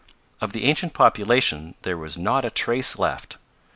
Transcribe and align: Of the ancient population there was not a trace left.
Of 0.41 0.51
the 0.51 0.63
ancient 0.65 0.93
population 0.95 1.75
there 1.83 1.95
was 1.95 2.17
not 2.17 2.43
a 2.43 2.49
trace 2.49 2.97
left. 2.97 3.37